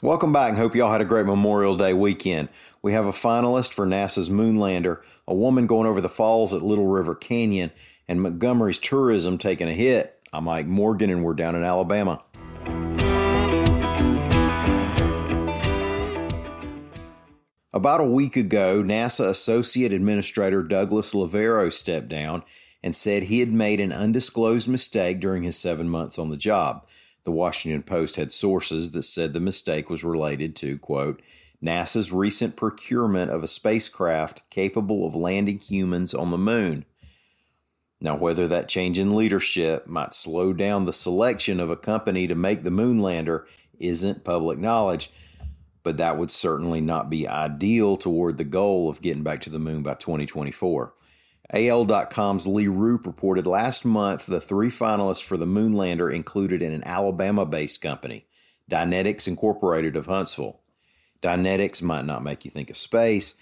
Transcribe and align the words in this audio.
Welcome 0.00 0.32
back 0.32 0.50
and 0.50 0.58
hope 0.58 0.76
y'all 0.76 0.92
had 0.92 1.00
a 1.00 1.04
great 1.04 1.26
Memorial 1.26 1.74
Day 1.74 1.92
weekend. 1.92 2.50
We 2.82 2.92
have 2.92 3.06
a 3.06 3.10
finalist 3.10 3.72
for 3.72 3.84
NASA's 3.84 4.30
Moonlander, 4.30 5.02
a 5.26 5.34
woman 5.34 5.66
going 5.66 5.88
over 5.88 6.00
the 6.00 6.08
falls 6.08 6.54
at 6.54 6.62
Little 6.62 6.86
River 6.86 7.16
Canyon, 7.16 7.72
and 8.06 8.22
Montgomery's 8.22 8.78
tourism 8.78 9.38
taking 9.38 9.68
a 9.68 9.72
hit. 9.72 10.20
I'm 10.32 10.44
Mike 10.44 10.68
Morgan 10.68 11.10
and 11.10 11.24
we're 11.24 11.34
down 11.34 11.56
in 11.56 11.64
Alabama. 11.64 12.22
About 17.72 18.00
a 18.00 18.04
week 18.04 18.36
ago, 18.36 18.84
NASA 18.84 19.28
Associate 19.28 19.92
Administrator 19.92 20.62
Douglas 20.62 21.12
Loverro 21.12 21.72
stepped 21.72 22.08
down 22.08 22.44
and 22.84 22.94
said 22.94 23.24
he 23.24 23.40
had 23.40 23.52
made 23.52 23.80
an 23.80 23.90
undisclosed 23.90 24.68
mistake 24.68 25.18
during 25.18 25.42
his 25.42 25.58
seven 25.58 25.88
months 25.88 26.20
on 26.20 26.30
the 26.30 26.36
job. 26.36 26.86
The 27.28 27.32
Washington 27.32 27.82
Post 27.82 28.16
had 28.16 28.32
sources 28.32 28.92
that 28.92 29.02
said 29.02 29.34
the 29.34 29.38
mistake 29.38 29.90
was 29.90 30.02
related 30.02 30.56
to, 30.56 30.78
quote, 30.78 31.20
NASA's 31.62 32.10
recent 32.10 32.56
procurement 32.56 33.30
of 33.30 33.44
a 33.44 33.46
spacecraft 33.46 34.48
capable 34.48 35.06
of 35.06 35.14
landing 35.14 35.58
humans 35.58 36.14
on 36.14 36.30
the 36.30 36.38
moon. 36.38 36.86
Now, 38.00 38.16
whether 38.16 38.48
that 38.48 38.70
change 38.70 38.98
in 38.98 39.14
leadership 39.14 39.86
might 39.86 40.14
slow 40.14 40.54
down 40.54 40.86
the 40.86 40.94
selection 40.94 41.60
of 41.60 41.68
a 41.68 41.76
company 41.76 42.26
to 42.28 42.34
make 42.34 42.62
the 42.62 42.70
moon 42.70 43.02
lander 43.02 43.46
isn't 43.78 44.24
public 44.24 44.58
knowledge, 44.58 45.10
but 45.82 45.98
that 45.98 46.16
would 46.16 46.30
certainly 46.30 46.80
not 46.80 47.10
be 47.10 47.28
ideal 47.28 47.98
toward 47.98 48.38
the 48.38 48.44
goal 48.44 48.88
of 48.88 49.02
getting 49.02 49.22
back 49.22 49.40
to 49.40 49.50
the 49.50 49.58
moon 49.58 49.82
by 49.82 49.92
2024. 49.92 50.94
AL.com's 51.52 52.46
Lee 52.46 52.68
Roop 52.68 53.06
reported 53.06 53.46
last 53.46 53.84
month 53.84 54.26
the 54.26 54.40
three 54.40 54.68
finalists 54.68 55.24
for 55.24 55.38
the 55.38 55.46
Moonlander 55.46 56.12
included 56.12 56.60
in 56.60 56.72
an 56.72 56.84
Alabama 56.84 57.46
based 57.46 57.80
company, 57.80 58.26
Dynetics 58.70 59.26
Incorporated 59.26 59.96
of 59.96 60.06
Huntsville. 60.06 60.60
Dynetics 61.22 61.82
might 61.82 62.04
not 62.04 62.22
make 62.22 62.44
you 62.44 62.50
think 62.50 62.68
of 62.68 62.76
space, 62.76 63.34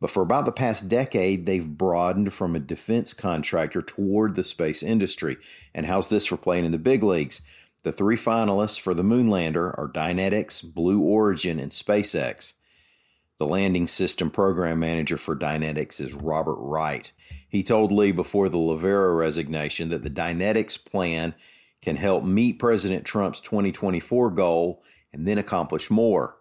but 0.00 0.10
for 0.10 0.22
about 0.22 0.44
the 0.44 0.52
past 0.52 0.88
decade, 0.88 1.44
they've 1.44 1.66
broadened 1.66 2.32
from 2.32 2.54
a 2.54 2.60
defense 2.60 3.12
contractor 3.12 3.82
toward 3.82 4.34
the 4.34 4.44
space 4.44 4.82
industry. 4.82 5.36
And 5.74 5.86
how's 5.86 6.08
this 6.08 6.26
for 6.26 6.36
playing 6.36 6.64
in 6.64 6.72
the 6.72 6.78
big 6.78 7.02
leagues? 7.02 7.42
The 7.82 7.92
three 7.92 8.16
finalists 8.16 8.80
for 8.80 8.94
the 8.94 9.02
Moonlander 9.02 9.76
are 9.76 9.90
Dynetics, 9.92 10.62
Blue 10.62 11.00
Origin, 11.00 11.58
and 11.58 11.72
SpaceX. 11.72 12.54
The 13.38 13.46
landing 13.46 13.86
system 13.86 14.30
program 14.30 14.78
manager 14.78 15.16
for 15.16 15.34
Dynetics 15.34 16.00
is 16.00 16.14
Robert 16.14 16.58
Wright. 16.58 17.10
He 17.50 17.64
told 17.64 17.90
Lee 17.90 18.12
before 18.12 18.48
the 18.48 18.58
Loverro 18.58 19.18
resignation 19.18 19.88
that 19.88 20.04
the 20.04 20.10
Dynetics 20.10 20.82
plan 20.82 21.34
can 21.82 21.96
help 21.96 22.24
meet 22.24 22.60
President 22.60 23.04
Trump's 23.04 23.40
2024 23.40 24.30
goal 24.30 24.82
and 25.12 25.26
then 25.26 25.36
accomplish 25.36 25.90
more. 25.90 26.36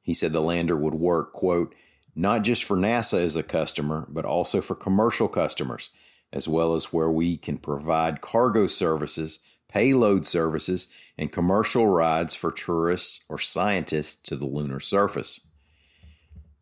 He 0.00 0.14
said 0.14 0.32
the 0.32 0.40
lander 0.40 0.76
would 0.76 0.94
work, 0.94 1.32
quote, 1.32 1.74
not 2.14 2.42
just 2.42 2.64
for 2.64 2.76
NASA 2.76 3.22
as 3.22 3.36
a 3.36 3.42
customer, 3.42 4.06
but 4.08 4.24
also 4.24 4.60
for 4.60 4.74
commercial 4.74 5.28
customers, 5.28 5.90
as 6.32 6.48
well 6.48 6.74
as 6.74 6.92
where 6.92 7.10
we 7.10 7.36
can 7.36 7.58
provide 7.58 8.22
cargo 8.22 8.66
services, 8.66 9.40
payload 9.68 10.26
services, 10.26 10.88
and 11.18 11.32
commercial 11.32 11.86
rides 11.86 12.34
for 12.34 12.50
tourists 12.50 13.24
or 13.28 13.38
scientists 13.38 14.16
to 14.16 14.36
the 14.36 14.46
lunar 14.46 14.80
surface. 14.80 15.46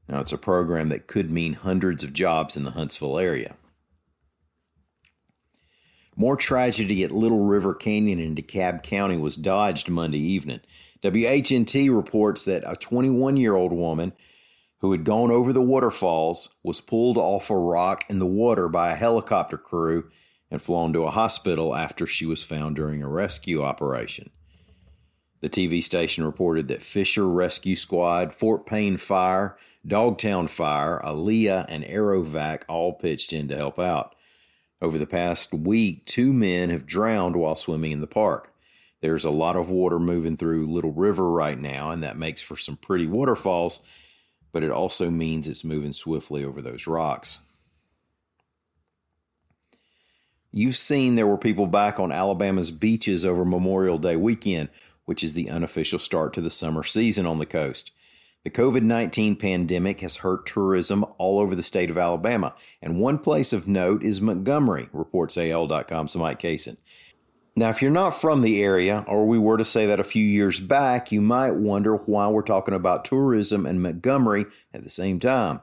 Now, 0.08 0.20
it's 0.20 0.32
a 0.32 0.38
program 0.38 0.88
that 0.88 1.06
could 1.06 1.30
mean 1.30 1.52
hundreds 1.52 2.02
of 2.02 2.12
jobs 2.12 2.56
in 2.56 2.64
the 2.64 2.72
Huntsville 2.72 3.18
area. 3.18 3.54
More 6.20 6.36
tragedy 6.36 7.02
at 7.02 7.12
Little 7.12 7.46
River 7.46 7.74
Canyon 7.74 8.20
in 8.20 8.34
DeKalb 8.34 8.82
County 8.82 9.16
was 9.16 9.36
dodged 9.36 9.88
Monday 9.88 10.18
evening. 10.18 10.60
WHNT 11.02 11.90
reports 11.96 12.44
that 12.44 12.62
a 12.66 12.76
21 12.76 13.38
year 13.38 13.54
old 13.54 13.72
woman 13.72 14.12
who 14.80 14.92
had 14.92 15.04
gone 15.04 15.30
over 15.30 15.50
the 15.50 15.62
waterfalls 15.62 16.50
was 16.62 16.82
pulled 16.82 17.16
off 17.16 17.48
a 17.48 17.56
rock 17.56 18.04
in 18.10 18.18
the 18.18 18.26
water 18.26 18.68
by 18.68 18.92
a 18.92 18.96
helicopter 18.96 19.56
crew 19.56 20.10
and 20.50 20.60
flown 20.60 20.92
to 20.92 21.04
a 21.04 21.10
hospital 21.10 21.74
after 21.74 22.06
she 22.06 22.26
was 22.26 22.42
found 22.42 22.76
during 22.76 23.02
a 23.02 23.08
rescue 23.08 23.62
operation. 23.62 24.28
The 25.40 25.48
TV 25.48 25.82
station 25.82 26.24
reported 26.24 26.68
that 26.68 26.82
Fisher 26.82 27.26
Rescue 27.26 27.76
Squad, 27.76 28.34
Fort 28.34 28.66
Payne 28.66 28.98
Fire, 28.98 29.56
Dogtown 29.86 30.48
Fire, 30.48 31.00
ALEA, 31.02 31.64
and 31.70 31.82
Air 31.82 32.08
Evac 32.08 32.64
all 32.68 32.92
pitched 32.92 33.32
in 33.32 33.48
to 33.48 33.56
help 33.56 33.78
out. 33.78 34.14
Over 34.82 34.96
the 34.96 35.06
past 35.06 35.52
week, 35.52 36.06
two 36.06 36.32
men 36.32 36.70
have 36.70 36.86
drowned 36.86 37.36
while 37.36 37.54
swimming 37.54 37.92
in 37.92 38.00
the 38.00 38.06
park. 38.06 38.52
There's 39.02 39.24
a 39.24 39.30
lot 39.30 39.56
of 39.56 39.70
water 39.70 39.98
moving 39.98 40.36
through 40.36 40.70
Little 40.70 40.92
River 40.92 41.30
right 41.30 41.58
now, 41.58 41.90
and 41.90 42.02
that 42.02 42.16
makes 42.16 42.40
for 42.40 42.56
some 42.56 42.76
pretty 42.76 43.06
waterfalls, 43.06 43.80
but 44.52 44.62
it 44.62 44.70
also 44.70 45.10
means 45.10 45.48
it's 45.48 45.64
moving 45.64 45.92
swiftly 45.92 46.44
over 46.44 46.62
those 46.62 46.86
rocks. 46.86 47.40
You've 50.52 50.76
seen 50.76 51.14
there 51.14 51.26
were 51.26 51.38
people 51.38 51.66
back 51.66 52.00
on 52.00 52.10
Alabama's 52.10 52.70
beaches 52.70 53.24
over 53.24 53.44
Memorial 53.44 53.98
Day 53.98 54.16
weekend, 54.16 54.68
which 55.04 55.22
is 55.22 55.34
the 55.34 55.48
unofficial 55.48 55.98
start 55.98 56.32
to 56.34 56.40
the 56.40 56.50
summer 56.50 56.82
season 56.82 57.26
on 57.26 57.38
the 57.38 57.46
coast. 57.46 57.92
The 58.42 58.50
COVID 58.50 58.82
19 58.82 59.36
pandemic 59.36 60.00
has 60.00 60.18
hurt 60.18 60.46
tourism 60.46 61.04
all 61.18 61.38
over 61.38 61.54
the 61.54 61.62
state 61.62 61.90
of 61.90 61.98
Alabama, 61.98 62.54
and 62.80 62.98
one 62.98 63.18
place 63.18 63.52
of 63.52 63.68
note 63.68 64.02
is 64.02 64.22
Montgomery, 64.22 64.88
reports 64.94 65.36
AL.com's 65.36 66.16
Mike 66.16 66.40
Cason. 66.40 66.78
Now, 67.54 67.68
if 67.68 67.82
you're 67.82 67.90
not 67.90 68.18
from 68.18 68.40
the 68.40 68.62
area, 68.62 69.04
or 69.06 69.26
we 69.26 69.38
were 69.38 69.58
to 69.58 69.64
say 69.64 69.84
that 69.84 70.00
a 70.00 70.04
few 70.04 70.24
years 70.24 70.58
back, 70.58 71.12
you 71.12 71.20
might 71.20 71.56
wonder 71.56 71.96
why 71.96 72.28
we're 72.28 72.40
talking 72.40 72.72
about 72.72 73.04
tourism 73.04 73.66
and 73.66 73.82
Montgomery 73.82 74.46
at 74.72 74.84
the 74.84 74.90
same 74.90 75.20
time. 75.20 75.60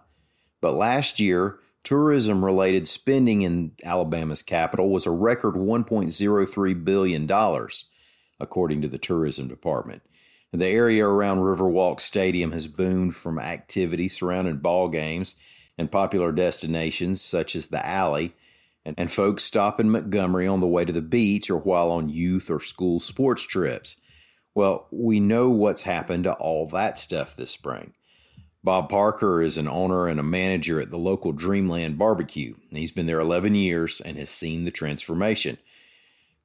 But 0.62 0.76
last 0.76 1.20
year, 1.20 1.58
tourism 1.84 2.46
related 2.46 2.88
spending 2.88 3.42
in 3.42 3.72
Alabama's 3.84 4.44
capital 4.44 4.92
was 4.92 5.08
a 5.08 5.12
record 5.12 5.56
$1.03 5.56 6.86
billion, 6.86 7.70
according 8.40 8.82
to 8.84 8.88
the 8.88 9.00
tourism 9.00 9.48
department. 9.48 10.04
The 10.54 10.66
area 10.66 11.06
around 11.06 11.40
Riverwalk 11.40 12.00
Stadium 12.00 12.52
has 12.54 12.68
boomed 12.68 13.16
from 13.16 13.38
activity 13.38 14.08
surrounding 14.08 14.58
ball 14.58 14.88
games 14.88 15.36
and 15.78 15.92
popular 15.92 16.32
destinations 16.32 17.22
such 17.22 17.56
as 17.56 17.68
the 17.68 17.86
Alley, 17.86 18.34
and, 18.86 18.96
and 18.98 19.12
folks 19.12 19.44
stop 19.44 19.80
in 19.80 19.90
Montgomery 19.90 20.48
on 20.48 20.62
the 20.62 20.68
way 20.68 20.86
to 20.86 20.94
the 20.94 21.02
beach 21.02 21.50
or 21.50 21.60
while 21.60 21.92
on 21.92 22.10
youth 22.10 22.50
or 22.50 22.60
school 22.60 23.00
sports 23.00 23.44
trips. 23.44 23.98
Well, 24.56 24.88
we 24.90 25.20
know 25.20 25.50
what's 25.50 25.84
happened 25.84 26.24
to 26.24 26.34
all 26.34 26.66
that 26.70 26.98
stuff 26.98 27.36
this 27.36 27.52
spring. 27.52 27.94
Bob 28.64 28.90
Parker 28.90 29.42
is 29.42 29.58
an 29.58 29.68
owner 29.68 30.08
and 30.08 30.20
a 30.20 30.24
manager 30.24 30.80
at 30.80 30.90
the 30.90 30.98
local 30.98 31.32
Dreamland 31.32 31.98
Barbecue. 31.98 32.56
He's 32.72 32.92
been 32.92 33.06
there 33.06 33.20
11 33.20 33.54
years 33.54 34.02
and 34.02 34.18
has 34.18 34.30
seen 34.30 34.66
the 34.66 34.72
transformation. 34.72 35.58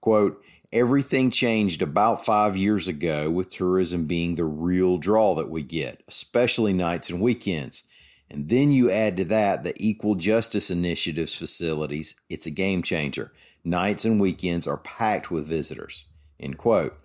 Quote, 0.00 0.42
everything 0.72 1.30
changed 1.30 1.82
about 1.82 2.24
five 2.24 2.56
years 2.56 2.88
ago 2.88 3.30
with 3.30 3.50
tourism 3.50 4.06
being 4.06 4.34
the 4.34 4.44
real 4.44 4.96
draw 4.96 5.34
that 5.34 5.50
we 5.50 5.62
get, 5.62 6.02
especially 6.08 6.72
nights 6.72 7.10
and 7.10 7.20
weekends. 7.20 7.84
And 8.30 8.48
then 8.48 8.72
you 8.72 8.90
add 8.90 9.18
to 9.18 9.24
that 9.26 9.62
the 9.62 9.74
Equal 9.76 10.14
Justice 10.14 10.70
Initiative's 10.70 11.34
facilities. 11.34 12.14
It's 12.30 12.46
a 12.46 12.50
game 12.50 12.82
changer. 12.82 13.32
Nights 13.62 14.06
and 14.06 14.18
weekends 14.18 14.66
are 14.66 14.78
packed 14.78 15.30
with 15.30 15.46
visitors. 15.46 16.06
End 16.40 16.56
quote. 16.56 16.98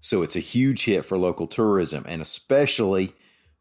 So 0.00 0.22
it's 0.22 0.36
a 0.36 0.40
huge 0.40 0.84
hit 0.84 1.04
for 1.04 1.16
local 1.18 1.46
tourism, 1.46 2.04
and 2.06 2.20
especially 2.20 3.14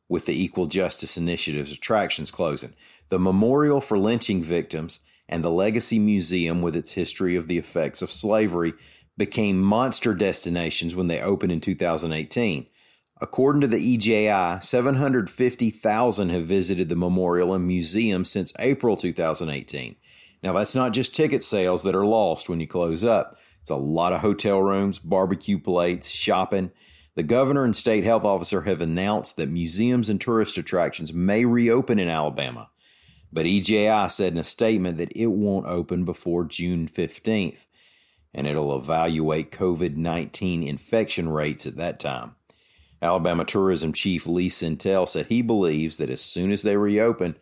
with 0.10 0.26
the 0.26 0.44
Equal 0.44 0.66
Justice 0.66 1.18
Initiative's 1.18 1.72
attractions 1.72 2.32
closing. 2.32 2.74
The 3.10 3.20
Memorial 3.20 3.80
for 3.80 3.98
Lynching 3.98 4.42
Victims 4.42 5.02
and 5.28 5.44
the 5.44 5.52
Legacy 5.52 6.00
Museum, 6.00 6.62
with 6.62 6.76
its 6.76 6.94
history 6.94 7.36
of 7.36 7.48
the 7.48 7.58
effects 7.58 8.02
of 8.02 8.12
slavery, 8.12 8.74
became 9.20 9.62
monster 9.62 10.16
destinations 10.16 10.96
when 10.96 11.06
they 11.06 11.22
opened 11.22 11.52
in 11.52 11.62
2018. 11.62 12.66
According 13.22 13.62
to 13.62 13.68
the 13.68 13.98
EJI, 13.98 14.62
750,000 14.62 16.30
have 16.30 16.44
visited 16.46 16.88
the 16.90 16.96
memorial 16.96 17.54
and 17.54 17.68
museum 17.68 18.24
since 18.24 18.54
April 18.58 18.96
2018. 18.96 19.98
Now, 20.42 20.54
that's 20.54 20.74
not 20.74 20.94
just 20.94 21.14
ticket 21.14 21.44
sales 21.44 21.84
that 21.84 21.96
are 21.96 22.06
lost 22.06 22.48
when 22.48 22.62
you 22.62 22.68
close 22.68 23.04
up. 23.04 23.38
It's 23.62 23.70
a 23.70 23.76
lot 23.76 24.14
of 24.14 24.22
hotel 24.22 24.62
rooms, 24.62 25.00
barbecue 25.00 25.60
plates, 25.60 26.08
shopping. 26.08 26.72
The 27.16 27.24
governor 27.24 27.66
and 27.66 27.76
state 27.76 28.06
health 28.06 28.24
officer 28.24 28.62
have 28.62 28.80
announced 28.80 29.36
that 29.36 29.50
museums 29.50 30.10
and 30.10 30.22
tourist 30.22 30.58
attractions 30.58 31.12
may 31.12 31.44
reopen 31.44 32.00
in 32.00 32.08
Alabama, 32.08 32.70
but 33.34 33.46
EJI 33.46 34.08
said 34.08 34.32
in 34.32 34.40
a 34.40 34.46
statement 34.46 34.98
that 34.98 35.12
it 35.14 35.28
won't 35.28 35.66
open 35.66 36.06
before 36.06 36.46
June 36.46 36.88
15th, 36.88 37.66
and 38.34 38.48
it'll 38.48 38.76
evaluate 38.76 39.52
COVID 39.52 39.96
19 39.96 40.64
infection 40.64 41.30
rates 41.30 41.66
at 41.66 41.78
that 41.78 42.00
time. 42.00 42.36
Alabama 43.02 43.46
Tourism 43.46 43.94
Chief 43.94 44.28
Lee 44.28 44.50
Sentell 44.50 45.08
said 45.08 45.28
he 45.28 45.42
believes 45.42 45.98
that 45.98 46.10
as 46.10 46.22
soon 46.22 46.52
as 46.52 46.64
they 46.64 46.76
reopen, 46.76 47.36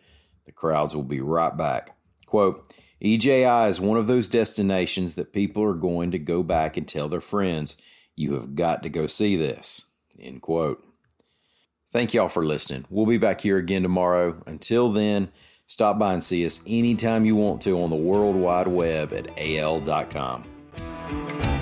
the 0.46 0.52
crowds 0.52 0.94
will 0.94 1.02
be 1.02 1.20
right 1.20 1.56
back. 1.56 1.96
Quote, 2.26 2.72
EJI 3.02 3.68
is 3.68 3.80
one 3.80 3.98
of 3.98 4.06
those 4.06 4.28
destinations 4.28 5.14
that 5.14 5.32
people 5.32 5.62
are 5.62 5.74
going 5.74 6.10
to 6.10 6.18
go 6.18 6.42
back 6.42 6.76
and 6.76 6.86
tell 6.86 7.08
their 7.08 7.20
friends, 7.20 7.76
you 8.16 8.34
have 8.34 8.54
got 8.54 8.82
to 8.82 8.88
go 8.88 9.06
see 9.06 9.36
this. 9.36 9.86
End 10.18 10.42
quote. 10.42 10.84
Thank 11.90 12.12
y'all 12.12 12.28
for 12.28 12.44
listening. 12.44 12.84
We'll 12.90 13.06
be 13.06 13.18
back 13.18 13.40
here 13.40 13.56
again 13.56 13.82
tomorrow. 13.82 14.42
Until 14.46 14.90
then, 14.90 15.30
stop 15.66 15.98
by 15.98 16.12
and 16.12 16.22
see 16.22 16.44
us 16.44 16.60
anytime 16.66 17.24
you 17.24 17.34
want 17.34 17.62
to 17.62 17.80
on 17.80 17.90
the 17.90 17.96
World 17.96 18.36
Wide 18.36 18.68
Web 18.68 19.12
at 19.12 19.38
al.com. 19.38 20.57
Bye. 21.08 21.57